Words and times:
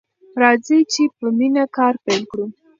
راځئ 0.41 0.79
چې 0.93 1.03
په 1.17 1.25
مینه 1.37 1.63
کار 1.75 1.93
پیل 2.05 2.23
کړو. 2.31 2.45